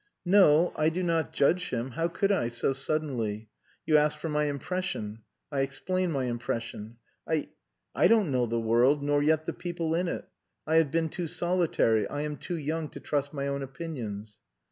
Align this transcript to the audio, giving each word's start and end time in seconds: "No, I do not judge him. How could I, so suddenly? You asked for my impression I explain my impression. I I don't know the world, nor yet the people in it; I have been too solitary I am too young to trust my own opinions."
"No, 0.25 0.73
I 0.75 0.89
do 0.89 1.03
not 1.03 1.31
judge 1.31 1.69
him. 1.69 1.91
How 1.91 2.07
could 2.07 2.31
I, 2.31 2.47
so 2.47 2.73
suddenly? 2.73 3.49
You 3.85 3.97
asked 3.97 4.17
for 4.17 4.29
my 4.29 4.45
impression 4.45 5.19
I 5.51 5.59
explain 5.59 6.11
my 6.11 6.25
impression. 6.25 6.97
I 7.29 7.49
I 7.93 8.07
don't 8.07 8.31
know 8.31 8.47
the 8.47 8.59
world, 8.59 9.03
nor 9.03 9.21
yet 9.21 9.45
the 9.45 9.53
people 9.53 9.93
in 9.93 10.07
it; 10.07 10.25
I 10.65 10.77
have 10.77 10.89
been 10.89 11.09
too 11.09 11.27
solitary 11.27 12.07
I 12.07 12.21
am 12.21 12.37
too 12.37 12.57
young 12.57 12.89
to 12.89 12.99
trust 12.99 13.31
my 13.31 13.45
own 13.47 13.61
opinions." 13.61 14.39